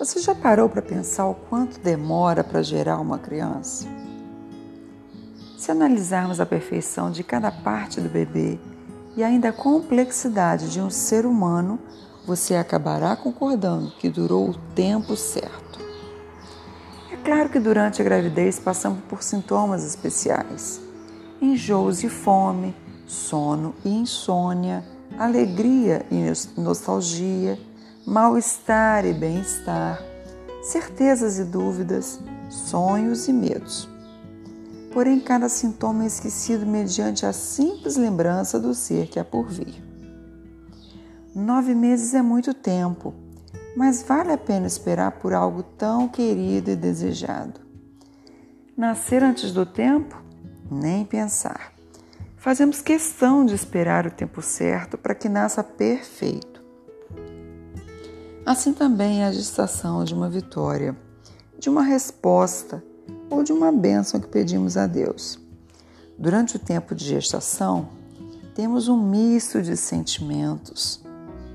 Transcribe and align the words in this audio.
Você 0.00 0.18
já 0.18 0.34
parou 0.34 0.66
para 0.66 0.80
pensar 0.80 1.26
o 1.26 1.34
quanto 1.34 1.78
demora 1.78 2.42
para 2.42 2.62
gerar 2.62 2.98
uma 3.00 3.18
criança? 3.18 3.86
Se 5.58 5.70
analisarmos 5.70 6.40
a 6.40 6.46
perfeição 6.46 7.10
de 7.10 7.22
cada 7.22 7.52
parte 7.52 8.00
do 8.00 8.08
bebê 8.08 8.58
e 9.14 9.22
ainda 9.22 9.50
a 9.50 9.52
complexidade 9.52 10.72
de 10.72 10.80
um 10.80 10.88
ser 10.88 11.26
humano, 11.26 11.78
você 12.26 12.54
acabará 12.54 13.14
concordando 13.14 13.90
que 13.98 14.08
durou 14.08 14.48
o 14.48 14.58
tempo 14.74 15.14
certo. 15.16 15.78
É 17.12 17.16
claro 17.16 17.50
que 17.50 17.60
durante 17.60 18.00
a 18.00 18.04
gravidez 18.04 18.58
passamos 18.58 19.00
por 19.06 19.22
sintomas 19.22 19.84
especiais: 19.84 20.80
enjoos 21.42 22.02
e 22.02 22.08
fome, 22.08 22.74
sono 23.06 23.74
e 23.84 23.90
insônia, 23.90 24.82
alegria 25.18 26.06
e 26.10 26.32
nostalgia 26.58 27.58
mal-estar 28.06 29.04
e 29.04 29.12
bem-estar, 29.12 30.02
certezas 30.62 31.38
e 31.38 31.44
dúvidas, 31.44 32.20
sonhos 32.48 33.28
e 33.28 33.32
medos. 33.32 33.88
Porém, 34.92 35.20
cada 35.20 35.48
sintoma 35.48 36.04
é 36.04 36.06
esquecido 36.06 36.66
mediante 36.66 37.24
a 37.24 37.32
simples 37.32 37.96
lembrança 37.96 38.58
do 38.58 38.74
ser 38.74 39.06
que 39.06 39.20
há 39.20 39.24
por 39.24 39.48
vir. 39.48 39.82
Nove 41.34 41.74
meses 41.74 42.12
é 42.14 42.22
muito 42.22 42.52
tempo, 42.52 43.14
mas 43.76 44.02
vale 44.02 44.32
a 44.32 44.38
pena 44.38 44.66
esperar 44.66 45.12
por 45.12 45.32
algo 45.32 45.62
tão 45.62 46.08
querido 46.08 46.70
e 46.70 46.76
desejado. 46.76 47.60
Nascer 48.76 49.22
antes 49.22 49.52
do 49.52 49.64
tempo? 49.64 50.20
Nem 50.68 51.04
pensar. 51.04 51.72
Fazemos 52.36 52.80
questão 52.80 53.44
de 53.44 53.54
esperar 53.54 54.06
o 54.06 54.10
tempo 54.10 54.40
certo 54.40 54.96
para 54.96 55.14
que 55.14 55.28
nasça 55.28 55.62
perfeito. 55.62 56.49
Assim 58.44 58.72
também 58.72 59.22
é 59.22 59.26
a 59.26 59.32
gestação 59.32 60.02
de 60.02 60.14
uma 60.14 60.28
vitória, 60.28 60.96
de 61.58 61.68
uma 61.68 61.82
resposta 61.82 62.82
ou 63.28 63.42
de 63.42 63.52
uma 63.52 63.70
bênção 63.70 64.18
que 64.18 64.26
pedimos 64.26 64.76
a 64.76 64.86
Deus. 64.86 65.38
Durante 66.18 66.56
o 66.56 66.58
tempo 66.58 66.94
de 66.94 67.04
gestação, 67.04 67.88
temos 68.54 68.88
um 68.88 69.00
misto 69.00 69.60
de 69.62 69.76
sentimentos, 69.76 71.02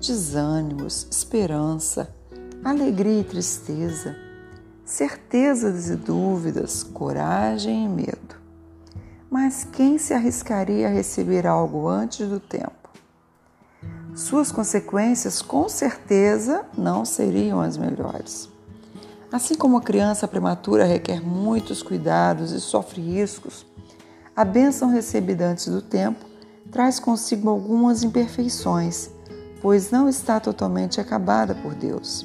desânimos, 0.00 1.06
esperança, 1.10 2.14
alegria 2.62 3.20
e 3.20 3.24
tristeza, 3.24 4.14
certezas 4.84 5.88
e 5.88 5.96
dúvidas, 5.96 6.82
coragem 6.82 7.86
e 7.86 7.88
medo. 7.88 8.36
Mas 9.30 9.64
quem 9.64 9.98
se 9.98 10.14
arriscaria 10.14 10.86
a 10.86 10.90
receber 10.90 11.46
algo 11.46 11.88
antes 11.88 12.28
do 12.28 12.38
tempo? 12.38 12.85
Suas 14.16 14.50
consequências 14.50 15.42
com 15.42 15.68
certeza 15.68 16.64
não 16.76 17.04
seriam 17.04 17.60
as 17.60 17.76
melhores. 17.76 18.48
Assim 19.30 19.54
como 19.54 19.76
a 19.76 19.82
criança 19.82 20.26
prematura 20.26 20.86
requer 20.86 21.20
muitos 21.20 21.82
cuidados 21.82 22.50
e 22.50 22.58
sofre 22.58 23.02
riscos, 23.02 23.66
a 24.34 24.42
bênção 24.42 24.88
recebida 24.88 25.46
antes 25.46 25.68
do 25.68 25.82
tempo 25.82 26.24
traz 26.72 26.98
consigo 26.98 27.50
algumas 27.50 28.02
imperfeições, 28.02 29.10
pois 29.60 29.90
não 29.90 30.08
está 30.08 30.40
totalmente 30.40 30.98
acabada 30.98 31.54
por 31.54 31.74
Deus. 31.74 32.24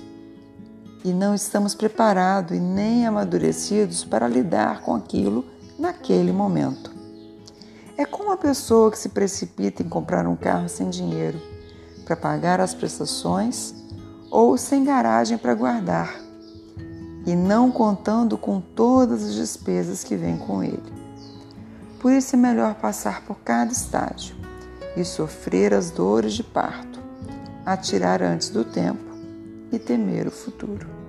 E 1.04 1.12
não 1.12 1.36
estamos 1.36 1.76
preparados 1.76 2.56
e 2.56 2.60
nem 2.60 3.06
amadurecidos 3.06 4.06
para 4.06 4.30
lidar 4.30 4.82
com 4.82 4.96
aquilo 4.96 5.44
naquele 5.78 6.32
momento. 6.32 6.90
É 7.98 8.06
como 8.06 8.32
a 8.32 8.38
pessoa 8.38 8.90
que 8.90 8.98
se 8.98 9.10
precipita 9.10 9.84
em 9.84 9.90
comprar 9.90 10.26
um 10.26 10.38
carro 10.38 10.70
sem 10.70 10.90
dinheiro 10.90 11.52
para 12.06 12.16
pagar 12.16 12.60
as 12.60 12.74
prestações 12.74 13.74
ou 14.30 14.58
sem 14.58 14.84
garagem 14.84 15.38
para 15.38 15.54
guardar, 15.54 16.16
e 17.26 17.36
não 17.36 17.70
contando 17.72 18.38
com 18.38 18.62
todas 18.62 19.24
as 19.24 19.34
despesas 19.34 20.04
que 20.04 20.16
vêm 20.16 20.38
com 20.38 20.64
ele. 20.64 20.92
Por 22.00 22.12
isso 22.12 22.36
é 22.36 22.40
melhor 22.40 22.76
passar 22.76 23.22
por 23.22 23.38
cada 23.40 23.72
estágio 23.72 24.36
e 24.96 25.04
sofrer 25.04 25.74
as 25.74 25.92
dores 25.92 26.34
de 26.34 26.44
parto, 26.44 27.00
atirar 27.66 28.24
antes 28.24 28.50
do 28.50 28.64
tempo 28.64 29.12
e 29.72 29.78
temer 29.78 30.28
o 30.28 30.32
futuro. 30.32 31.01